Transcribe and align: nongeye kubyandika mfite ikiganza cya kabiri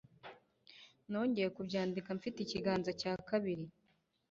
nongeye 1.09 1.47
kubyandika 1.55 2.09
mfite 2.17 2.37
ikiganza 2.41 2.91
cya 3.01 3.13
kabiri 3.29 3.63